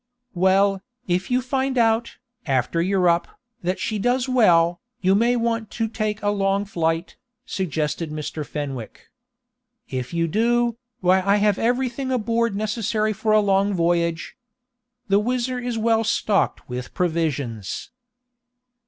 "Well, 0.33 0.81
if 1.07 1.29
you 1.29 1.43
find 1.43 1.77
out, 1.77 2.17
after 2.47 2.81
you're 2.81 3.07
up, 3.07 3.39
that 3.61 3.77
she 3.77 3.99
does 3.99 4.27
well, 4.27 4.81
you 4.99 5.13
may 5.13 5.35
want 5.35 5.69
to 5.77 5.87
take 5.87 6.23
a 6.23 6.31
long 6.31 6.65
flight," 6.65 7.17
suggested 7.45 8.09
Mr. 8.09 8.43
Fenwick. 8.43 9.11
"If 9.87 10.11
you 10.11 10.27
do, 10.27 10.77
why 11.01 11.21
I 11.21 11.35
have 11.35 11.59
everything 11.59 12.11
aboard 12.11 12.55
necessary 12.55 13.13
for 13.13 13.31
a 13.31 13.41
long 13.41 13.75
voyage. 13.75 14.35
The 15.07 15.19
WHIZZER 15.19 15.59
is 15.59 15.77
well 15.77 16.03
stocked 16.03 16.67
with 16.67 16.95
provisions." 16.95 17.91